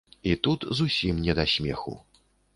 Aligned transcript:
І 0.21 0.31
тут 0.45 0.65
зусім 0.79 1.21
не 1.29 1.37
да 1.41 1.47
смеху. 1.53 1.95